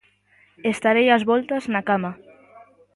Estarei 0.73 1.07
ás 1.15 1.23
voltas 1.31 1.63
na 1.73 1.81
cama. 1.89 2.11